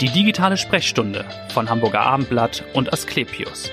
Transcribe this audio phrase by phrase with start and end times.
[0.00, 1.24] Die digitale Sprechstunde
[1.54, 3.70] von Hamburger Abendblatt und Asklepios.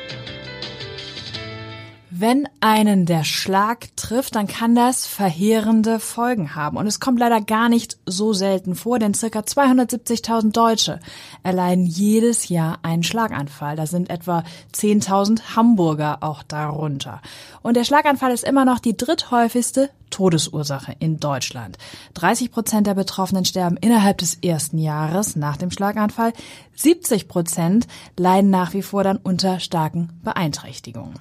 [2.09, 6.77] Wenn einen der Schlag trifft, dann kann das verheerende Folgen haben.
[6.77, 11.01] Und es kommt leider gar nicht so selten vor, denn circa 270.000 Deutsche
[11.43, 13.75] erleiden jedes Jahr einen Schlaganfall.
[13.75, 17.21] Da sind etwa 10.000 Hamburger auch darunter.
[17.63, 21.79] Und der Schlaganfall ist immer noch die dritthäufigste Todesursache in Deutschland.
[22.13, 26.33] 30 Prozent der Betroffenen sterben innerhalb des ersten Jahres nach dem Schlaganfall.
[26.75, 31.15] 70 Prozent leiden nach wie vor dann unter starken Beeinträchtigungen.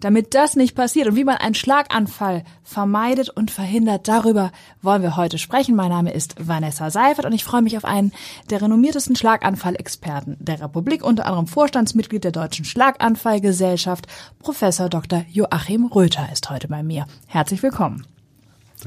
[0.00, 4.52] Damit das nicht passiert und wie man einen Schlaganfall vermeidet und verhindert, darüber
[4.82, 5.74] wollen wir heute sprechen.
[5.74, 8.12] Mein Name ist Vanessa Seifert und ich freue mich auf einen
[8.50, 14.06] der renommiertesten Schlaganfallexperten der Republik, unter anderem Vorstandsmitglied der Deutschen Schlaganfallgesellschaft.
[14.38, 15.24] Professor Dr.
[15.30, 17.06] Joachim Röther ist heute bei mir.
[17.26, 18.04] Herzlich willkommen.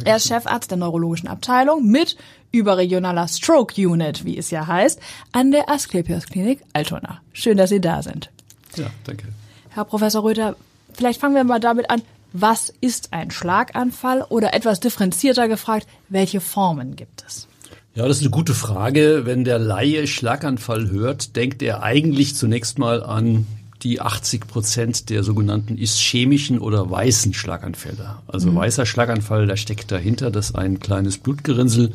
[0.04, 2.18] Er ist Chefarzt der neurologischen Abteilung mit
[2.52, 5.00] überregionaler Stroke Unit, wie es ja heißt,
[5.32, 7.22] an der Asklepios Klinik Altona.
[7.34, 8.30] Schön, dass Sie da sind.
[8.76, 9.28] Ja, danke.
[9.70, 10.56] Herr Professor Röther,
[10.94, 12.02] vielleicht fangen wir mal damit an.
[12.34, 17.48] Was ist ein Schlaganfall oder etwas differenzierter gefragt, welche Formen gibt es?
[17.96, 19.22] Ja, das ist eine gute Frage.
[19.26, 23.48] Wenn der Laie Schlaganfall hört, denkt er eigentlich zunächst mal an
[23.84, 28.18] die 80 Prozent der sogenannten ischämischen oder weißen Schlaganfälle.
[28.28, 28.56] Also mhm.
[28.56, 31.94] weißer Schlaganfall, da steckt dahinter, dass ein kleines Blutgerinnsel,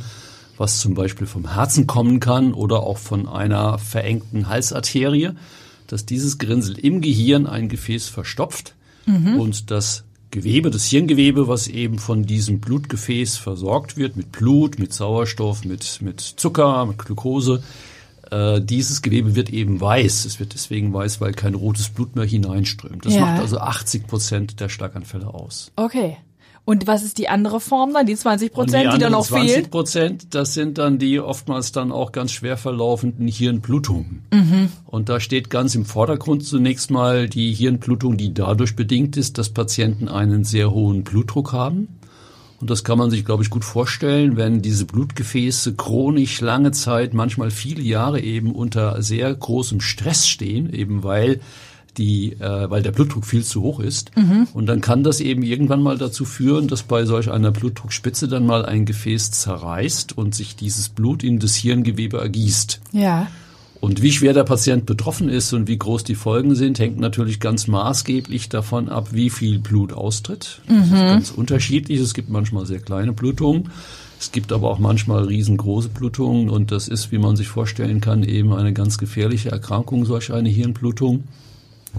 [0.57, 5.31] was zum Beispiel vom Herzen kommen kann oder auch von einer verengten Halsarterie,
[5.89, 8.75] dass dieses Gerinnsel im Gehirn ein Gefäß verstopft
[9.07, 9.39] mhm.
[9.39, 14.93] und das Gewebe, das Hirngewebe, was eben von diesem Blutgefäß versorgt wird, mit Blut, mit
[14.95, 17.63] Sauerstoff, mit, mit Zucker, mit Glucose,
[18.33, 20.25] äh, dieses Gewebe wird eben weiß.
[20.25, 23.05] Es wird deswegen weiß, weil kein rotes Blut mehr hineinströmt.
[23.05, 23.21] Das ja.
[23.21, 25.71] macht also 80 Prozent der Schlaganfälle aus.
[25.77, 26.17] Okay.
[26.65, 29.51] Und was ist die andere Form dann, die 20 Prozent, die, die, dann noch 20
[29.51, 29.55] fehlen?
[29.65, 34.23] 20 Prozent, das sind dann die oftmals dann auch ganz schwer verlaufenden Hirnblutungen.
[34.33, 34.69] Mhm.
[34.87, 39.51] Und da steht ganz im Vordergrund zunächst mal die Hirnblutung, die dadurch bedingt ist, dass
[39.51, 41.89] Patienten einen sehr hohen Blutdruck haben.
[42.63, 47.13] Und das kann man sich, glaube ich, gut vorstellen, wenn diese Blutgefäße chronisch lange Zeit,
[47.13, 51.41] manchmal viele Jahre eben unter sehr großem Stress stehen, eben weil
[51.99, 54.17] die, äh, weil der Blutdruck viel zu hoch ist.
[54.17, 54.47] Mhm.
[54.55, 58.47] Und dann kann das eben irgendwann mal dazu führen, dass bei solch einer Blutdruckspitze dann
[58.47, 62.81] mal ein Gefäß zerreißt und sich dieses Blut in das Hirngewebe ergießt.
[62.93, 63.27] Ja.
[63.83, 67.41] Und wie schwer der Patient betroffen ist und wie groß die Folgen sind, hängt natürlich
[67.41, 70.61] ganz maßgeblich davon ab, wie viel Blut austritt.
[70.69, 70.83] Das mhm.
[70.83, 71.99] ist ganz unterschiedlich.
[71.99, 73.71] Es gibt manchmal sehr kleine Blutungen.
[74.21, 78.23] Es gibt aber auch manchmal riesengroße Blutungen und das ist, wie man sich vorstellen kann,
[78.23, 81.25] eben eine ganz gefährliche Erkrankung, solch eine Hirnblutung.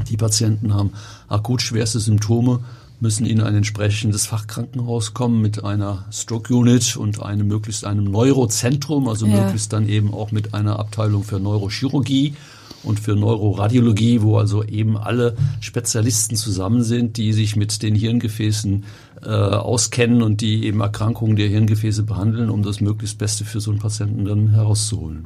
[0.09, 0.91] Die Patienten haben
[1.27, 2.61] akut schwerste Symptome
[3.03, 9.09] müssen in ein entsprechendes Fachkrankenhaus kommen mit einer Stroke Unit und einem möglichst einem Neurozentrum,
[9.09, 9.43] also ja.
[9.43, 12.33] möglichst dann eben auch mit einer Abteilung für Neurochirurgie
[12.81, 18.85] und für Neuroradiologie, wo also eben alle Spezialisten zusammen sind, die sich mit den Hirngefäßen
[19.21, 23.71] äh, auskennen und die eben Erkrankungen der Hirngefäße behandeln, um das möglichst Beste für so
[23.71, 25.25] einen Patienten dann herauszuholen.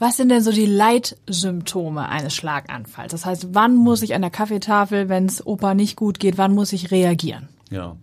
[0.00, 3.12] Was sind denn so die Leitsymptome eines Schlaganfalls?
[3.12, 6.54] Das heißt, wann muss ich an der Kaffeetafel, wenn es Opa nicht gut geht, wann
[6.54, 7.50] muss ich reagieren?
[7.68, 7.96] Ja.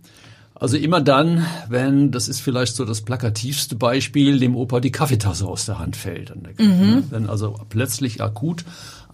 [0.59, 5.45] Also immer dann, wenn, das ist vielleicht so das plakativste Beispiel, dem Opa die Kaffeetasse
[5.45, 6.33] aus der Hand fällt.
[6.59, 7.03] Mhm.
[7.11, 8.65] Wenn also plötzlich akut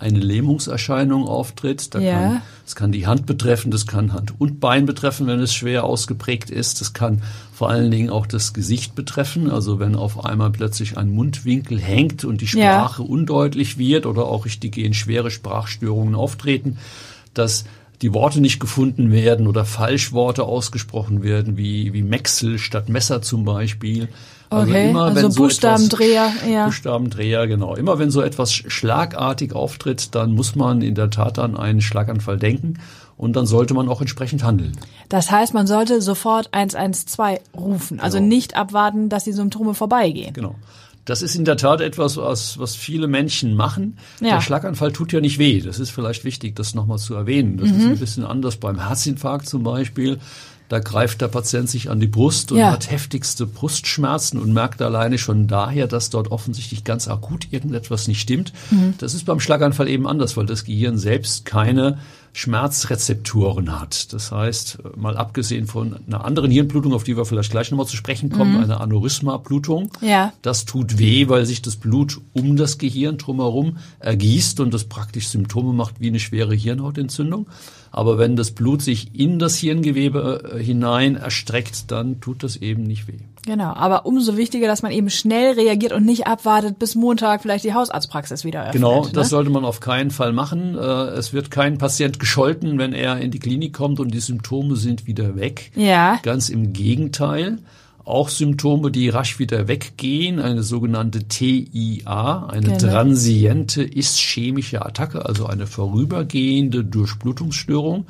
[0.03, 1.93] eine Lähmungserscheinung auftritt.
[1.95, 2.13] Da ja.
[2.13, 5.85] kann, das kann die Hand betreffen, das kann Hand und Bein betreffen, wenn es schwer
[5.85, 6.81] ausgeprägt ist.
[6.81, 7.21] Das kann
[7.53, 9.49] vor allen Dingen auch das Gesicht betreffen.
[9.49, 13.07] Also wenn auf einmal plötzlich ein Mundwinkel hängt und die Sprache ja.
[13.07, 16.77] undeutlich wird oder auch richtig gehen schwere Sprachstörungen auftreten,
[17.33, 17.65] dass
[18.03, 23.45] die Worte nicht gefunden werden oder Falschworte ausgesprochen werden, wie, wie Mexel statt Messer zum
[23.45, 24.09] Beispiel.
[24.49, 26.65] Also okay, immer, also wenn so Buchstabendreher, etwas, ja.
[26.65, 27.75] Buchstabendreher, genau.
[27.75, 32.37] Immer wenn so etwas schlagartig auftritt, dann muss man in der Tat an einen Schlaganfall
[32.37, 32.75] denken
[33.15, 34.77] und dann sollte man auch entsprechend handeln.
[35.07, 38.27] Das heißt, man sollte sofort 112 rufen, also genau.
[38.27, 40.33] nicht abwarten, dass die Symptome vorbeigehen.
[40.33, 40.55] Genau.
[41.05, 43.97] Das ist in der Tat etwas, was, was viele Menschen machen.
[44.21, 44.35] Ja.
[44.35, 45.59] Der Schlaganfall tut ja nicht weh.
[45.59, 47.57] Das ist vielleicht wichtig, das nochmal zu erwähnen.
[47.57, 47.77] Das mhm.
[47.77, 50.19] ist ein bisschen anders beim Herzinfarkt zum Beispiel.
[50.69, 52.71] Da greift der Patient sich an die Brust und ja.
[52.71, 58.21] hat heftigste Brustschmerzen und merkt alleine schon daher, dass dort offensichtlich ganz akut irgendetwas nicht
[58.21, 58.53] stimmt.
[58.71, 58.95] Mhm.
[58.97, 61.99] Das ist beim Schlaganfall eben anders, weil das Gehirn selbst keine
[62.33, 64.12] Schmerzrezeptoren hat.
[64.12, 67.95] Das heißt, mal abgesehen von einer anderen Hirnblutung, auf die wir vielleicht gleich nochmal zu
[67.95, 68.63] sprechen kommen, mhm.
[68.63, 69.91] eine Aneurysma-Blutung.
[70.01, 70.33] Ja.
[70.41, 75.27] Das tut weh, weil sich das Blut um das Gehirn drumherum ergießt und das praktisch
[75.27, 77.47] Symptome macht wie eine schwere Hirnhautentzündung.
[77.91, 82.81] Aber wenn das Blut sich in das Hirngewebe äh, hinein erstreckt, dann tut das eben
[82.81, 83.19] nicht weh.
[83.45, 87.66] Genau, aber umso wichtiger, dass man eben schnell reagiert und nicht abwartet, bis Montag vielleicht
[87.66, 88.74] die Hausarztpraxis wieder öffnet.
[88.75, 89.30] Genau, das ne?
[89.30, 90.78] sollte man auf keinen Fall machen.
[90.78, 94.75] Äh, Es wird kein Patient gescholten, wenn er in die Klinik kommt und die Symptome
[94.78, 95.72] sind wieder weg.
[95.75, 96.19] Ja.
[96.24, 97.57] Ganz im Gegenteil.
[98.06, 102.78] Auch Symptome, die rasch wieder weggehen, eine sogenannte TIA, eine Genau.
[102.78, 108.06] transiente ischämische Attacke, also eine vorübergehende Durchblutungsstörung,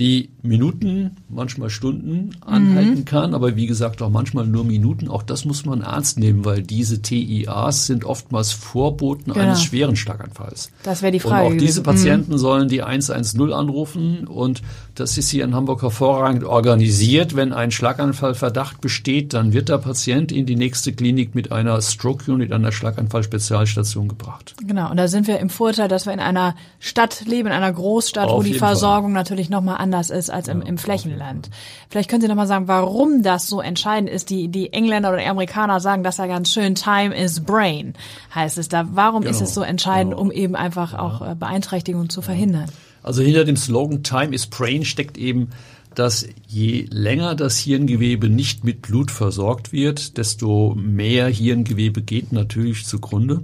[0.00, 3.04] die Minuten, manchmal Stunden anhalten Mhm.
[3.04, 5.06] kann, aber wie gesagt auch manchmal nur Minuten.
[5.08, 9.44] Auch das muss man ernst nehmen, weil diese TIAs sind oftmals Vorboten Genau.
[9.44, 10.72] eines schweren Schlaganfalls.
[10.82, 11.46] Das wäre die Frage.
[11.46, 11.82] Und auch diese.
[11.82, 14.62] Patienten sollen die 110 anrufen und
[14.96, 17.36] das ist hier in Hamburg hervorragend organisiert.
[17.36, 22.30] Wenn ein Schlaganfallverdacht besteht, dann wird der Patient in die nächste Klinik mit einer Stroke
[22.32, 24.54] Unit, einer Schlaganfall-Spezialstation gebracht.
[24.66, 27.72] Genau, und da sind wir im Vorteil, dass wir in einer Stadt leben, in einer
[27.72, 28.70] Großstadt, wo Auf die jeden Fall.
[28.70, 31.50] Versorgung natürlich nochmal anders ist als im, im Flächenland.
[31.90, 34.30] Vielleicht können Sie nochmal sagen, warum das so entscheidend ist.
[34.30, 37.92] Die, die Engländer oder die Amerikaner sagen das ja ganz schön, time is brain,
[38.34, 38.88] heißt es da.
[38.92, 40.22] Warum ist Genau, es so entscheidend, genau.
[40.22, 42.66] um eben einfach auch äh, Beeinträchtigungen zu verhindern?
[43.02, 45.50] Also hinter dem Slogan Time is Brain steckt eben,
[45.94, 52.86] dass je länger das Hirngewebe nicht mit Blut versorgt wird, desto mehr Hirngewebe geht natürlich
[52.86, 53.42] zugrunde.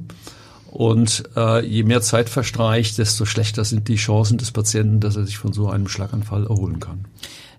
[0.71, 5.25] Und äh, je mehr Zeit verstreicht, desto schlechter sind die Chancen des Patienten, dass er
[5.25, 7.07] sich von so einem Schlaganfall erholen kann.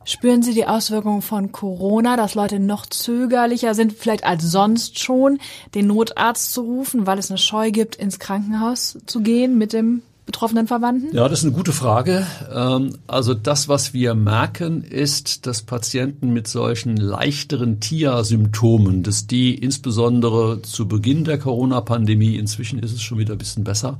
[0.03, 5.39] Spüren Sie die Auswirkungen von Corona, dass Leute noch zögerlicher sind, vielleicht als sonst schon,
[5.75, 10.01] den Notarzt zu rufen, weil es eine Scheu gibt, ins Krankenhaus zu gehen mit dem
[10.31, 11.15] betroffenen Verwandten?
[11.15, 12.25] Ja, das ist eine gute Frage.
[12.53, 19.53] Ähm, Also das, was wir merken, ist, dass Patienten mit solchen leichteren TIA-Symptomen, dass die
[19.53, 23.97] insbesondere zu Beginn der Corona-Pandemie, inzwischen ist es schon wieder ein bisschen besser,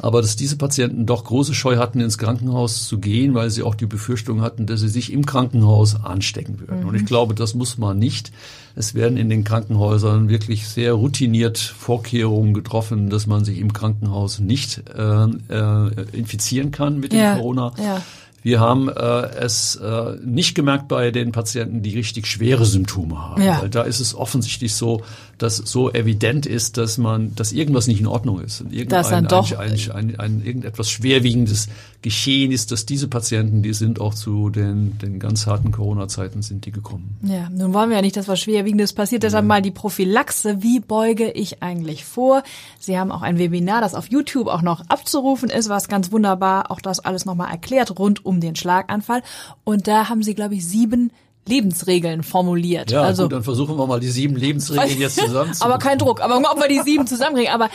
[0.00, 3.74] aber dass diese Patienten doch große Scheu hatten, ins Krankenhaus zu gehen, weil sie auch
[3.74, 6.84] die Befürchtung hatten, dass sie sich im Krankenhaus anstecken würden.
[6.84, 8.32] Und ich glaube, das muss man nicht.
[8.76, 14.38] Es werden in den Krankenhäusern wirklich sehr routiniert Vorkehrungen getroffen, dass man sich im Krankenhaus
[14.38, 17.72] nicht äh, äh, infizieren kann mit dem Ja, Corona.
[17.82, 18.02] ja.
[18.42, 18.92] Wir haben äh,
[19.36, 23.42] es äh, nicht gemerkt bei den Patienten, die richtig schwere Symptome haben.
[23.42, 23.60] Ja.
[23.60, 25.02] Weil da ist es offensichtlich so,
[25.42, 28.60] dass so evident ist, dass man, dass irgendwas nicht in Ordnung ist.
[28.60, 31.68] Und Dass dann irgendein- doch- ein, ein, ein, irgendetwas schwerwiegendes
[32.02, 36.66] geschehen ist, dass diese Patienten, die sind auch zu den, den ganz harten Corona-Zeiten sind
[36.66, 37.16] die gekommen.
[37.22, 39.22] Ja, nun wollen wir ja nicht, dass was Schwerwiegendes passiert.
[39.22, 40.62] Deshalb mal die Prophylaxe.
[40.62, 42.42] Wie beuge ich eigentlich vor?
[42.78, 46.70] Sie haben auch ein Webinar, das auf YouTube auch noch abzurufen ist, was ganz wunderbar
[46.70, 49.22] auch das alles nochmal erklärt rund um den Schlaganfall.
[49.64, 51.10] Und da haben Sie, glaube ich, sieben
[51.50, 52.90] Lebensregeln formuliert.
[52.90, 55.98] Ja, also, gut, dann versuchen wir mal die sieben Lebensregeln jetzt zusammen zu aber kein
[55.98, 56.22] Druck.
[56.22, 57.52] Aber ob wir die sieben zusammenkriegen.
[57.52, 57.68] Aber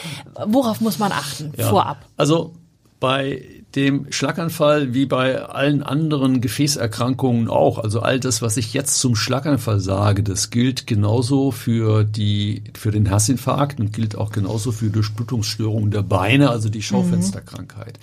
[0.47, 1.69] worauf muss man achten Ja.
[1.69, 1.97] vorab?
[2.17, 2.53] Also
[2.99, 3.43] bei
[3.75, 9.15] dem Schlaganfall wie bei allen anderen Gefäßerkrankungen auch, also all das, was ich jetzt zum
[9.15, 14.89] Schlaganfall sage, das gilt genauso für die für den Herzinfarkt und gilt auch genauso für
[14.89, 17.99] Durchblutungsstörungen der Beine, also die Schaufensterkrankheit.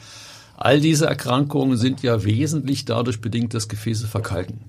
[0.57, 4.61] All diese Erkrankungen sind ja wesentlich dadurch bedingt, dass Gefäße verkalken.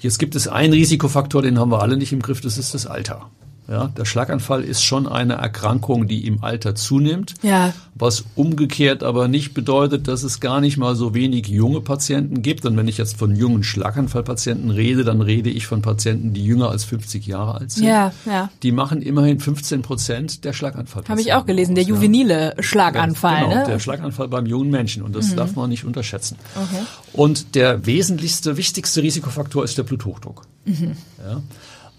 [0.00, 2.86] Jetzt gibt es einen Risikofaktor, den haben wir alle nicht im Griff, das ist das
[2.86, 3.30] Alter.
[3.70, 7.34] Ja, der Schlaganfall ist schon eine Erkrankung, die im Alter zunimmt.
[7.42, 7.72] Ja.
[7.94, 12.66] Was umgekehrt aber nicht bedeutet, dass es gar nicht mal so wenig junge Patienten gibt.
[12.66, 16.68] Und wenn ich jetzt von jungen Schlaganfallpatienten rede, dann rede ich von Patienten, die jünger
[16.68, 17.84] als 50 Jahre alt sind.
[17.84, 18.50] Ja, ja.
[18.64, 21.10] Die machen immerhin 15 Prozent der Schlaganfallpatienten.
[21.10, 21.94] Habe ich auch gelesen, der aus, ja.
[21.94, 23.44] juvenile Schlaganfall.
[23.44, 23.64] Genau, ne?
[23.68, 25.04] der Schlaganfall beim jungen Menschen.
[25.04, 26.36] Und das darf man nicht unterschätzen.
[26.56, 26.82] Okay.
[27.12, 30.42] Und der wesentlichste, wichtigste Risikofaktor ist der Bluthochdruck.
[30.66, 31.40] Ja.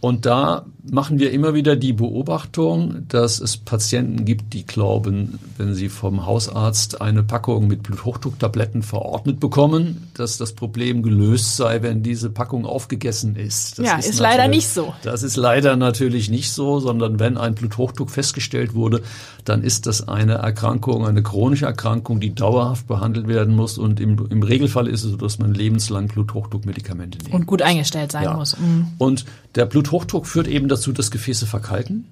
[0.01, 5.75] Und da machen wir immer wieder die Beobachtung, dass es Patienten gibt, die glauben, wenn
[5.75, 12.01] sie vom Hausarzt eine Packung mit Bluthochdrucktabletten verordnet bekommen, dass das Problem gelöst sei, wenn
[12.01, 13.77] diese Packung aufgegessen ist.
[13.77, 14.93] Das Ja, ist leider natürlich- nicht so.
[15.03, 19.03] Das ist leider natürlich nicht so, sondern wenn ein Bluthochdruck festgestellt wurde,
[19.45, 23.77] dann ist das eine Erkrankung, eine chronische Erkrankung, die dauerhaft behandelt werden muss.
[23.77, 27.33] Und im, im Regelfall ist es so, dass man lebenslang Bluthochdruckmedikamente nimmt.
[27.35, 28.33] Und gut eingestellt sein Ja.
[28.35, 28.57] muss.
[28.57, 28.87] Mhm.
[28.97, 32.05] Und der Bluthochdruck führt eben dazu, dass Gefäße verkalken.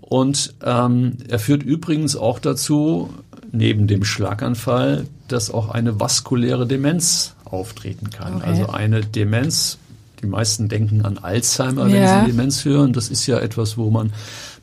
[0.00, 3.10] Und ähm, er führt übrigens auch dazu,
[3.52, 8.36] neben dem Schlaganfall, dass auch eine vaskuläre Demenz auftreten kann.
[8.36, 8.46] Okay.
[8.46, 9.78] Also eine Demenz,
[10.22, 12.20] die meisten denken an Alzheimer, wenn Ja.
[12.24, 12.92] sie Demenz hören.
[12.92, 14.12] Das ist ja etwas, wo man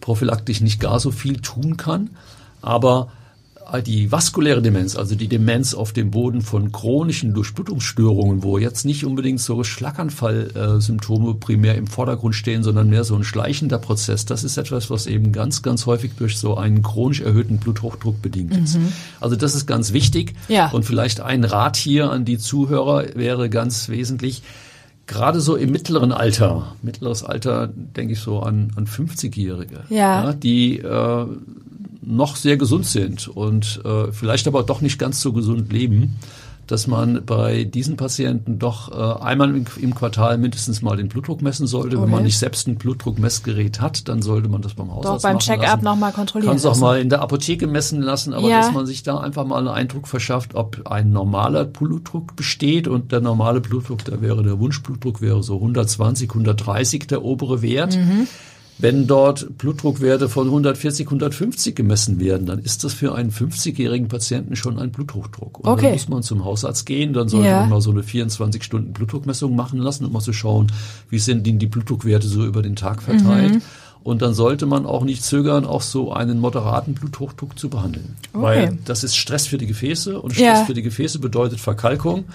[0.01, 2.10] prophylaktisch nicht gar so viel tun kann.
[2.62, 3.10] Aber
[3.86, 9.05] die vaskuläre Demenz, also die Demenz auf dem Boden von chronischen Durchblutungsstörungen, wo jetzt nicht
[9.05, 14.57] unbedingt so Schlaganfall-Symptome primär im Vordergrund stehen, sondern mehr so ein schleichender Prozess, das ist
[14.57, 18.77] etwas, was eben ganz, ganz häufig durch so einen chronisch erhöhten Bluthochdruck bedingt ist.
[19.19, 20.33] Also das ist ganz wichtig.
[20.47, 20.69] Ja.
[20.71, 24.43] Und vielleicht ein Rat hier an die Zuhörer wäre ganz wesentlich,
[25.07, 30.25] gerade so im mittleren Alter, mittleres Alter, denke ich so an, an 50-Jährige, Ja.
[30.25, 31.25] ja, die äh,
[32.08, 36.16] noch sehr gesund sind und äh, vielleicht aber doch nicht ganz so gesund leben,
[36.66, 41.42] dass man bei diesen Patienten doch äh, einmal im, im Quartal mindestens mal den Blutdruck
[41.42, 41.96] messen sollte.
[41.96, 42.12] Wenn Okay.
[42.12, 45.62] man nicht selbst ein Blutdruckmessgerät hat, dann sollte man das beim Hausarzt beim machen Check-up
[45.76, 45.84] lassen.
[45.86, 48.60] noch mal kontrollieren Kann es auch mal in der Apotheke messen lassen, aber Ja.
[48.60, 53.14] dass man sich da einfach mal einen Eindruck verschafft, ob ein normaler Blutdruck besteht und
[53.14, 57.96] der normale Blutdruck, da wäre der Wunschblutdruck wäre so 120, 130 der obere Wert.
[57.96, 58.28] Mhm.
[58.79, 64.55] Wenn dort Blutdruckwerte von 140, 150 gemessen werden, dann ist das für einen 50-jährigen Patienten
[64.55, 65.60] schon ein Bluthochdruck.
[65.60, 65.81] Und Okay.
[65.86, 67.62] dann muss man zum Hausarzt gehen, dann sollte Ja.
[67.62, 70.72] man mal so eine 24-Stunden-Blutdruckmessung machen lassen, um mal zu schauen,
[71.10, 73.55] wie sind denn die Blutdruckwerte so über den Tag verteilt.
[73.55, 73.62] Mhm.
[74.03, 78.15] Und dann sollte man auch nicht zögern, auch so einen moderaten Bluthochdruck zu behandeln.
[78.31, 78.43] Okay.
[78.43, 80.65] Weil das ist Stress für die Gefäße und Stress Ja.
[80.65, 82.25] für die Gefäße bedeutet Verkalkung.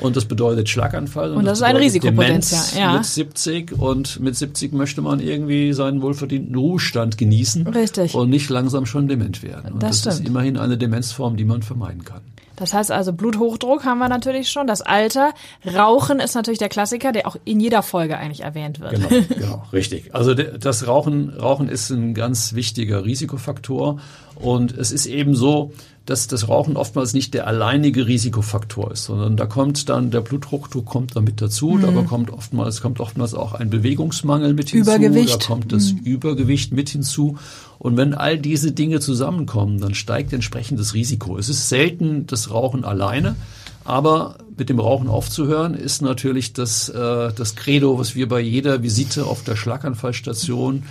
[0.00, 1.32] Und das bedeutet Schlaganfall.
[1.32, 2.92] Und das ist ein Risikopotenzial, ja.
[2.94, 7.66] Mit 70 und mit 70 möchte man irgendwie seinen wohlverdienten Ruhestand genießen.
[7.66, 8.14] Richtig.
[8.14, 9.72] Und nicht langsam schon dement werden.
[9.72, 10.28] Und Das das, ist stimmt.
[10.28, 12.22] immerhin eine Demenzform, die man vermeiden kann.
[12.60, 15.32] Das heißt also, Bluthochdruck haben wir natürlich schon, das Alter.
[15.64, 18.92] Rauchen ist natürlich der Klassiker, der auch in jeder Folge eigentlich erwähnt wird.
[18.92, 20.14] Genau, genau, richtig.
[20.14, 23.98] Also das Rauchen, Rauchen ist ein ganz wichtiger Risikofaktor
[24.34, 25.72] und es ist eben so,
[26.10, 30.84] dass das Rauchen oftmals nicht der alleinige Risikofaktor ist, sondern da kommt dann der Bluthochdruck
[30.84, 31.84] kommt damit dazu, Mhm.
[31.84, 35.36] aber kommt oftmals kommt oftmals auch ein Bewegungsmangel mit hinzu, Übergewicht.
[35.36, 35.38] Mhm.
[35.40, 37.38] da kommt das Übergewicht mit hinzu
[37.78, 41.38] und wenn all diese Dinge zusammenkommen, dann steigt entsprechend das Risiko.
[41.38, 43.36] Es ist selten das Rauchen alleine,
[43.84, 48.82] aber mit dem Rauchen aufzuhören ist natürlich das, äh, das Credo, was wir bei jeder
[48.82, 50.82] Visite auf der Schlaganfallstation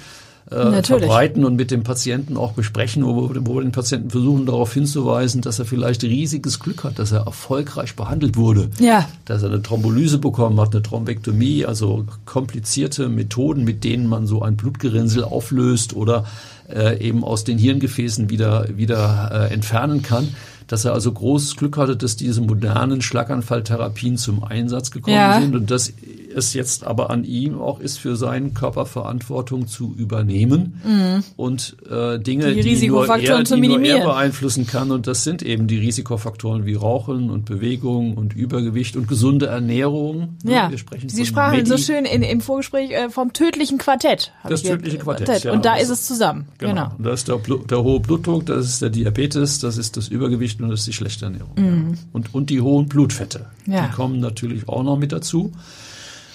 [0.51, 4.45] äh, verbreiten und mit dem Patienten auch besprechen, wo, wir- wo wir den Patienten versuchen
[4.47, 8.69] darauf hinzuweisen, dass er vielleicht riesiges Glück hat, dass er erfolgreich behandelt wurde.
[8.79, 9.07] Ja.
[9.25, 14.41] Dass er eine Thrombolyse bekommen hat, eine Thrombektomie, also komplizierte Methoden, mit denen man so
[14.41, 16.25] ein Blutgerinnsel auflöst oder
[16.67, 20.29] äh, eben aus den Hirngefäßen wieder, wieder äh, entfernen kann.
[20.67, 25.41] Dass er also großes Glück hatte, dass diese modernen Schlaganfalltherapien zum Einsatz gekommen Ja.
[25.41, 25.91] sind und dass
[26.35, 32.19] es jetzt aber an ihm auch ist, für seinen Körper Verantwortung zu übernehmen und äh,
[32.19, 34.91] Dinge, Die die, nur er, die nur er beeinflussen kann.
[34.91, 40.37] Und das sind eben die Risikofaktoren wie Rauchen und Bewegung und Übergewicht und gesunde Ernährung.
[40.43, 44.31] Ja, Wir sprechen Sie sprachen so Medi- schön in, im Vorgespräch äh, vom tödlichen Quartett.
[44.47, 45.51] Das tödliche Quartett, ja.
[45.53, 46.47] Und da Das- ist es zusammen.
[46.57, 46.69] Genau.
[46.73, 46.91] Genau.
[46.97, 50.61] Und Das ist der, der hohe Blutdruck, das ist der Diabetes, das ist das Übergewicht
[50.61, 51.51] und das ist die schlechte Ernährung.
[51.57, 51.97] Ja.
[52.13, 53.47] Und, und die hohen Blutfette.
[53.65, 53.73] Mhm.
[53.73, 53.87] Ja.
[53.87, 55.51] Die kommen natürlich auch noch mit dazu.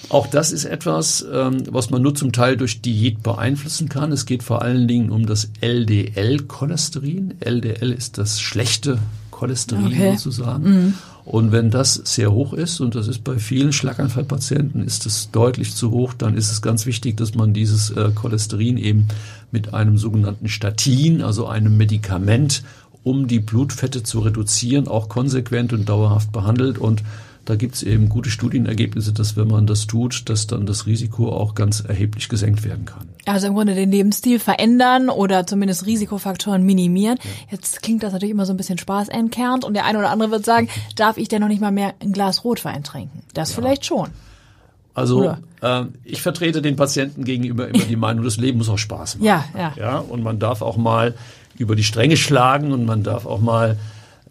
[0.09, 4.11] Auch das ist etwas, ähm, was man nur zum Teil durch Diät beeinflussen kann.
[4.11, 7.35] Es geht vor allen Dingen um das LDL-Cholesterin.
[7.39, 8.99] LDL ist das schlechte
[9.31, 10.11] Cholesterin Okay.
[10.15, 10.93] sozusagen.
[11.25, 15.73] Und wenn das sehr hoch ist, und das ist bei vielen Schlaganfallpatienten, ist es deutlich
[15.75, 19.07] zu hoch, dann ist es ganz wichtig, dass man dieses äh, Cholesterin eben
[19.51, 22.61] mit einem sogenannten Statin, also einem Medikament,
[23.03, 26.77] um die Blutfette zu reduzieren, auch konsequent und dauerhaft behandelt.
[26.77, 27.01] Und
[27.45, 31.31] da gibt es eben gute Studienergebnisse, dass wenn man das tut, dass dann das Risiko
[31.31, 33.07] auch ganz erheblich gesenkt werden kann.
[33.25, 37.19] Also im Grunde den Lebensstil verändern oder zumindest Risikofaktoren minimieren.
[37.51, 40.45] Jetzt klingt das natürlich immer so ein bisschen spaßentkernt und der eine oder andere wird
[40.45, 43.21] sagen, darf ich denn noch nicht mal mehr ein Glas Rotwein trinken?
[43.33, 44.09] Das vielleicht schon.
[44.95, 49.15] Also äh, ich vertrete den Patienten gegenüber immer die Meinung, das Leben muss auch Spaß
[49.15, 49.25] machen.
[49.25, 49.73] Ja, ja.
[49.77, 51.13] Ja, und man darf auch mal
[51.57, 53.77] über die Stränge schlagen und man darf auch mal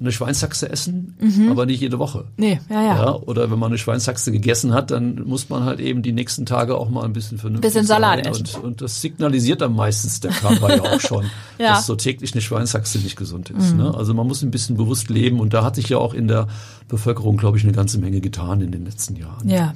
[0.04, 1.16] eine Schweinshaxe essen,
[1.50, 2.26] aber nicht jede Woche.
[2.36, 2.96] Nee, ja, ja.
[3.04, 6.46] Ja, oder wenn man eine Schweinshaxe gegessen hat, dann muss man halt eben die nächsten
[6.46, 8.46] Tage auch mal ein bisschen vernünftig Bisschen Salat essen.
[8.56, 11.24] Und, und das signalisiert dann meistens der Körper ja auch schon,
[11.58, 11.70] Ja.
[11.70, 11.74] Mhm.
[11.74, 13.74] dass so täglich eine Schweinshaxe nicht gesund ist.
[13.74, 13.94] Ne?
[13.94, 16.46] Also man muss ein bisschen bewusst leben und da hat sich ja auch in der
[16.88, 19.48] Bevölkerung, glaube ich, eine ganze Menge getan in den letzten Jahren.
[19.48, 19.74] Ja.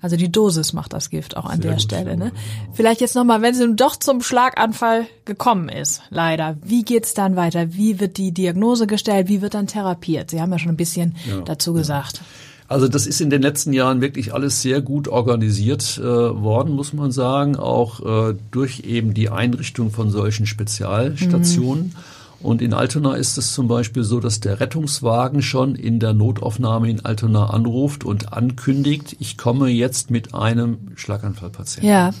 [0.00, 2.10] Also die Dosis macht das Gift auch an Sehr der Stelle.
[2.10, 2.32] ja, Ne?
[2.72, 6.56] Vielleicht jetzt nochmal, wenn es nun doch zum Schlaganfall gekommen ist, leider.
[6.64, 7.74] Wie geht's dann weiter?
[7.74, 9.28] Wie wird die Diagnose gestellt?
[9.28, 10.30] Wie wird dann therapiert?
[10.30, 12.22] Sie haben ja schon ein bisschen Ja, dazu gesagt.
[12.68, 16.92] Also das ist in den letzten Jahren wirklich alles sehr gut organisiert äh, worden, muss
[16.92, 21.94] man sagen, auch äh, durch eben die Einrichtung von solchen Spezialstationen.
[22.42, 26.88] Und in Altona ist es zum Beispiel so, dass der Rettungswagen schon in der Notaufnahme
[26.88, 31.88] in Altona anruft und ankündigt, ich komme jetzt mit einem Schlaganfallpatienten.
[31.88, 32.14] Ja.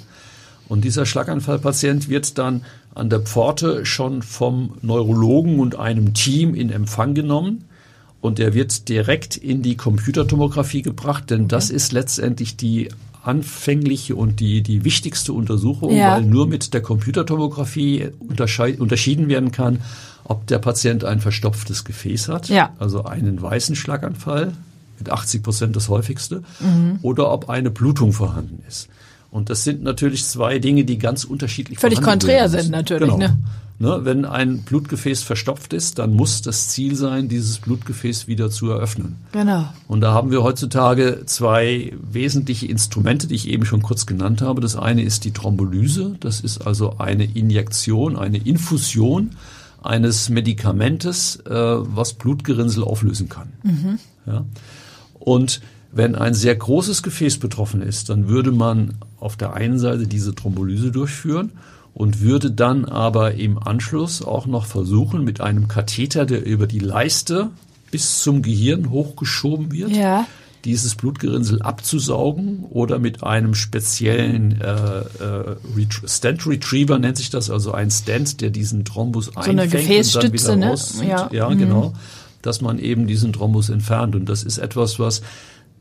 [0.68, 6.70] Und dieser Schlaganfallpatient wird dann an der Pforte schon vom Neurologen und einem Team in
[6.70, 7.64] Empfang genommen.
[8.20, 12.90] Und der wird direkt in die Computertomographie gebracht, denn das ist letztendlich die
[13.22, 16.12] anfängliche und die, die wichtigste Untersuchung, Ja.
[16.12, 19.80] weil nur mit der Computertomographie unterschieden werden kann,
[20.24, 22.70] ob der Patient ein verstopftes Gefäß hat, Ja.
[22.78, 24.52] also einen weißen Schlaganfall,
[24.98, 26.98] mit 80 Prozent das häufigste, mhm.
[27.02, 28.88] oder ob eine Blutung vorhanden ist.
[29.30, 33.10] Und das sind natürlich zwei Dinge, die ganz unterschiedlich Völlig konträr sind natürlich.
[33.10, 33.18] Genau.
[33.18, 33.36] Ne?
[33.82, 38.68] Ne, wenn ein Blutgefäß verstopft ist, dann muss das Ziel sein, dieses Blutgefäß wieder zu
[38.68, 39.16] eröffnen.
[39.32, 39.72] Genau.
[39.88, 44.60] Und da haben wir heutzutage zwei wesentliche Instrumente, die ich eben schon kurz genannt habe.
[44.60, 46.16] Das eine ist die Thrombolyse.
[46.20, 49.30] Das ist also eine Injektion, eine Infusion
[49.82, 53.48] eines Medikamentes, äh, was Blutgerinnsel auflösen kann.
[53.62, 53.98] Mhm.
[54.26, 54.44] Ja?
[55.18, 60.06] Und wenn ein sehr großes Gefäß betroffen ist, dann würde man auf der einen Seite
[60.06, 61.52] diese Thrombolyse durchführen
[61.94, 66.78] und würde dann aber im Anschluss auch noch versuchen, mit einem Katheter, der über die
[66.78, 67.50] Leiste
[67.90, 70.26] bis zum Gehirn hochgeschoben wird, ja.
[70.64, 77.72] dieses Blutgerinnsel abzusaugen oder mit einem speziellen äh, äh, Stent Retriever nennt sich das, also
[77.72, 81.02] ein Stent, der diesen Thrombus so einfängt eine Gefäßstütze, und dann wieder rauszieht.
[81.02, 81.08] Ne?
[81.08, 81.58] Ja, ja mhm.
[81.58, 81.92] genau,
[82.42, 85.22] dass man eben diesen Thrombus entfernt und das ist etwas, was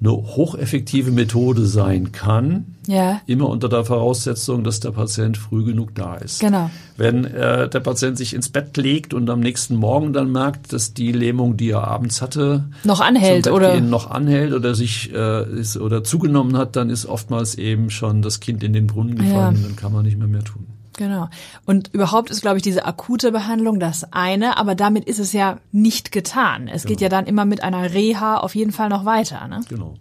[0.01, 3.19] eine hocheffektive Methode sein kann, ja.
[3.25, 6.39] immer unter der Voraussetzung, dass der Patient früh genug da ist.
[6.39, 6.69] Genau.
[6.95, 10.93] Wenn äh, der Patient sich ins Bett legt und am nächsten Morgen dann merkt, dass
[10.93, 15.75] die Lähmung, die er abends hatte, noch anhält oder noch anhält oder sich äh, ist,
[15.75, 19.67] oder zugenommen hat, dann ist oftmals eben schon das Kind in den Brunnen gefallen, ja.
[19.67, 20.65] dann kann man nicht mehr mehr tun.
[20.99, 21.29] Genau.
[21.65, 25.57] Und überhaupt ist, glaube ich, diese akute Behandlung das eine, aber damit ist es ja
[25.71, 26.67] nicht getan.
[26.67, 26.89] Es genau.
[26.89, 29.47] geht ja dann immer mit einer Reha auf jeden Fall noch weiter.
[29.47, 29.61] Ne?
[29.69, 29.95] Genau.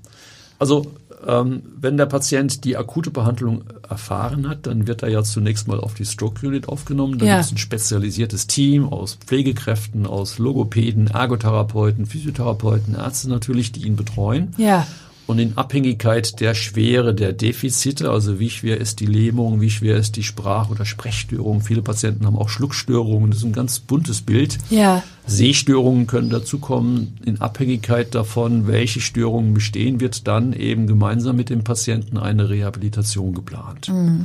[0.59, 0.91] Also
[1.25, 5.79] ähm, wenn der Patient die akute Behandlung erfahren hat, dann wird er ja zunächst mal
[5.79, 7.17] auf die Stroke Unit aufgenommen.
[7.21, 7.35] Da ja.
[7.37, 13.95] gibt es ein spezialisiertes Team aus Pflegekräften, aus Logopäden, Ergotherapeuten, Physiotherapeuten, Ärzte natürlich, die ihn
[13.95, 14.53] betreuen.
[14.57, 14.85] Ja
[15.29, 19.99] und in Abhängigkeit der Schwere der Defizite, also wie schwer ist die Lähmung, wie schwer
[19.99, 21.61] ist die Sprach- oder Sprechstörung.
[21.61, 24.57] Viele Patienten haben auch Schluckstörungen, das ist ein ganz buntes Bild.
[24.71, 25.03] Ja.
[25.27, 27.19] Sehstörungen können dazukommen.
[27.27, 33.35] In Abhängigkeit davon, welche Störungen bestehen, wird dann eben gemeinsam mit dem Patienten eine Rehabilitation
[33.35, 33.91] geplant.
[33.91, 34.25] Mhm.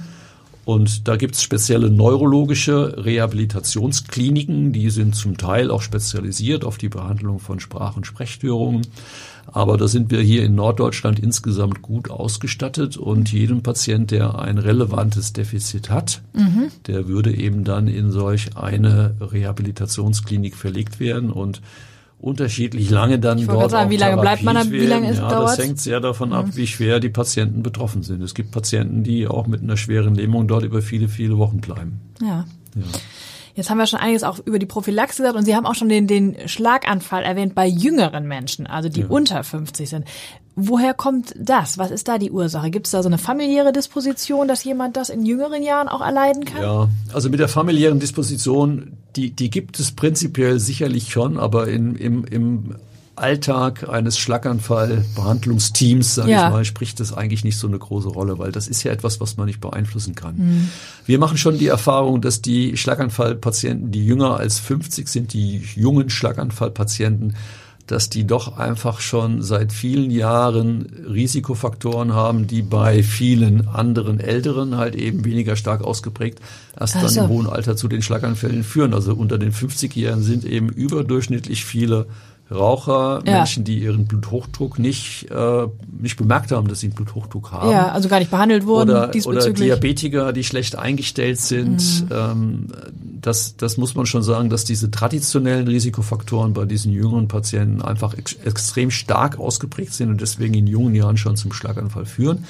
[0.65, 7.39] Und da gibt's spezielle neurologische Rehabilitationskliniken, die sind zum Teil auch spezialisiert auf die Behandlung
[7.39, 8.87] von Sprach- und Sprechstörungen.
[9.47, 14.57] Aber da sind wir hier in Norddeutschland insgesamt gut ausgestattet und jedem Patient, der ein
[14.57, 16.71] relevantes Defizit hat, mhm.
[16.87, 21.61] der würde eben dann in solch eine Rehabilitationsklinik verlegt werden und
[22.23, 25.57] unterschiedlich lange dann ich dort sagen, wie lange bleibt man wie lange es ja, dauert?
[25.57, 26.55] Das hängt sehr davon ab, mhm.
[26.55, 28.21] wie schwer die Patienten betroffen sind.
[28.21, 31.99] Es gibt Patienten, die auch mit einer schweren Lähmung dort über viele, viele Wochen bleiben.
[32.21, 32.45] Ja.
[32.75, 32.83] ja.
[33.55, 35.89] Jetzt haben wir schon einiges auch über die Prophylaxe gesagt und Sie haben auch schon
[35.89, 39.07] den, den Schlaganfall erwähnt bei jüngeren Menschen, also die ja.
[39.07, 40.05] unter 50 sind.
[40.55, 41.77] Woher kommt das?
[41.77, 42.69] Was ist da die Ursache?
[42.69, 46.45] Gibt es da so eine familiäre Disposition, dass jemand das in jüngeren Jahren auch erleiden
[46.45, 46.61] kann?
[46.61, 51.95] Ja, also mit der familiären Disposition, die, die gibt es prinzipiell sicherlich schon, aber in,
[51.95, 52.75] im, im
[53.15, 56.47] Alltag eines Schlaganfallbehandlungsteams, sage ja.
[56.47, 59.21] ich mal, spricht das eigentlich nicht so eine große Rolle, weil das ist ja etwas,
[59.21, 60.35] was man nicht beeinflussen kann.
[60.37, 60.69] Mhm.
[61.05, 66.09] Wir machen schon die Erfahrung, dass die Schlaganfallpatienten, die jünger als 50 sind, die jungen
[66.09, 67.35] Schlaganfallpatienten,
[67.87, 74.77] dass die doch einfach schon seit vielen Jahren Risikofaktoren haben, die bei vielen anderen Älteren
[74.77, 76.39] halt eben weniger stark ausgeprägt
[76.79, 77.07] erst also.
[77.15, 78.93] dann im hohen Alter zu den Schlaganfällen führen.
[78.93, 82.07] Also unter den 50-Jährigen sind eben überdurchschnittlich viele
[82.51, 83.37] Raucher, ja.
[83.37, 85.67] Menschen, die ihren Bluthochdruck nicht, äh,
[85.99, 87.71] nicht bemerkt haben, dass sie einen Bluthochdruck haben.
[87.71, 92.09] Ja, also gar nicht behandelt wurden oder, Oder Diabetiker, die schlecht eingestellt sind.
[92.09, 92.09] Mhm.
[92.11, 92.67] Ähm,
[93.21, 98.13] das, das muss man schon sagen, dass diese traditionellen Risikofaktoren bei diesen jüngeren Patienten einfach
[98.17, 102.45] ex extrem stark ausgeprägt sind und deswegen in jungen Jahren schon zum Schlaganfall führen.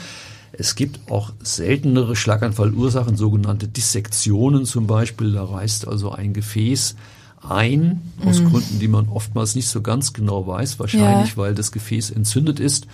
[0.51, 5.33] Es gibt auch seltenere Schlaganfallursachen, sogenannte Dissektionen zum Beispiel.
[5.33, 6.95] Da reißt also ein Gefäß
[7.47, 8.49] ein, aus mhm.
[8.49, 11.37] Gründen, die man oftmals nicht so ganz genau weiß, wahrscheinlich ja.
[11.37, 12.87] weil das Gefäß entzündet ist.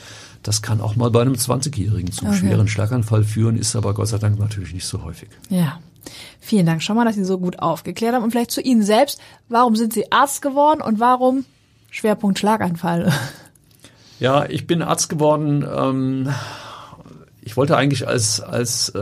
[0.44, 2.38] Das kann auch mal bei einem 20-Jährigen zum okay.
[2.38, 5.30] schweren Schlaganfall führen, ist aber Gott sei Dank natürlich nicht so häufig.
[5.50, 5.80] Ja.
[6.40, 8.24] Vielen Dank schon mal, dass Sie so gut aufgeklärt haben.
[8.24, 9.20] Und vielleicht zu Ihnen selbst.
[9.50, 11.46] Warum sind Sie Arzt geworden und warum
[11.92, 13.12] Schwerpunkt Schlaganfall?
[14.22, 15.66] Ja, ich bin Arzt geworden.
[15.66, 16.30] Ähm,
[17.42, 19.00] ich wollte eigentlich als als äh,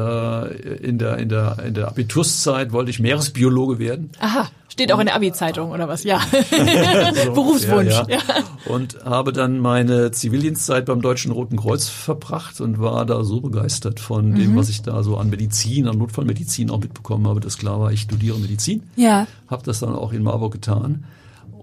[0.78, 4.12] in der in der in der Abiturszeit wollte ich Meeresbiologe werden.
[4.20, 4.48] Aha.
[4.78, 6.04] Steht auch in der Abi-Zeitung oder was?
[6.04, 6.22] Ja.
[7.26, 7.94] so, Berufswunsch.
[7.94, 8.18] Ja, ja.
[8.18, 13.42] ja, Und habe dann meine Zivildienstzeit beim Deutschen Roten Kreuz verbracht und war da so
[13.42, 14.36] begeistert von mhm.
[14.36, 17.92] dem, was ich da so an Medizin, an Notfallmedizin auch mitbekommen habe, dass klar war,
[17.92, 18.84] ich studiere Medizin.
[18.98, 19.26] Ja.
[19.48, 21.06] Habe das dann auch in Marburg getan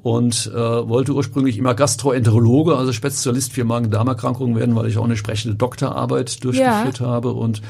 [0.02, 5.16] und äh, wollte ursprünglich immer Gastroenterologe, also Spezialist für Magen-Darm-Erkrankungen werden, weil ich auch eine
[5.16, 7.06] sprechende Doktorarbeit durchgeführt ja.
[7.06, 7.62] habe und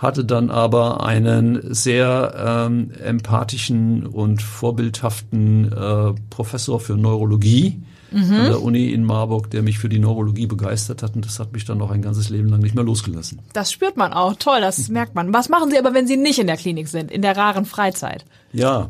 [0.00, 8.32] hatte dann aber einen sehr ähm, empathischen und vorbildhaften äh, Professor für Neurologie mhm.
[8.32, 11.52] an der Uni in Marburg, der mich für die Neurologie begeistert hat und das hat
[11.52, 13.40] mich dann noch ein ganzes Leben lang nicht mehr losgelassen.
[13.52, 14.36] Das spürt man auch.
[14.36, 15.34] Toll, das merkt man.
[15.34, 18.24] Was machen Sie aber, wenn Sie nicht in der Klinik sind, in der raren Freizeit?
[18.54, 18.88] Ja,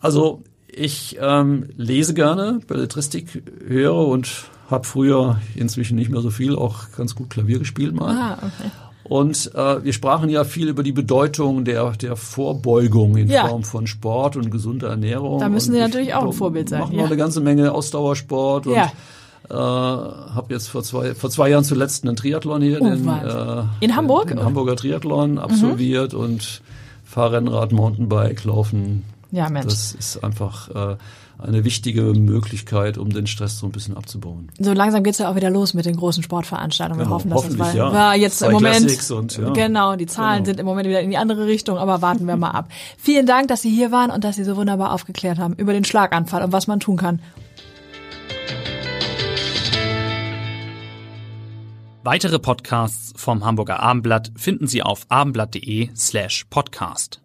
[0.00, 6.56] also ich ähm, lese gerne, Belletristik höre und habe früher inzwischen nicht mehr so viel,
[6.56, 8.16] auch ganz gut Klavier gespielt mal.
[8.16, 8.70] Ah, okay.
[9.10, 13.48] Und äh, wir sprachen ja viel über die Bedeutung der, der Vorbeugung in ja.
[13.48, 15.40] Form von Sport und gesunder Ernährung.
[15.40, 16.78] Da müssen Sie natürlich auch ein Vorbild sein.
[16.78, 17.00] Machen ja.
[17.00, 18.92] noch eine ganze Menge Ausdauersport und ja.
[19.50, 23.62] äh, habe jetzt vor zwei, vor zwei Jahren zuletzt einen Triathlon hier, oh, den, äh,
[23.80, 26.20] in Hamburg, den, den Hamburger Triathlon absolviert mhm.
[26.20, 26.62] und
[27.02, 29.02] Fahrrennrad, Mountainbike, Laufen.
[29.32, 29.64] Ja, Mensch.
[29.64, 30.96] Das ist einfach äh,
[31.42, 34.50] eine wichtige Möglichkeit, um den Stress so ein bisschen abzubauen.
[34.58, 37.04] So langsam geht's ja auch wieder los mit den großen Sportveranstaltungen.
[37.04, 37.92] Genau, Wir hoffen, dass es das ja.
[37.92, 39.50] war jetzt Zwei im Moment und, ja.
[39.50, 40.46] genau die Zahlen genau.
[40.46, 42.68] sind im Moment wieder in die andere Richtung, aber warten wir mal ab.
[42.98, 45.84] Vielen Dank, dass Sie hier waren und dass Sie so wunderbar aufgeklärt haben über den
[45.84, 47.20] Schlaganfall und was man tun kann.
[52.02, 57.20] Weitere Podcasts vom Hamburger Abendblatt finden Sie auf abendblatt.de slash podcast.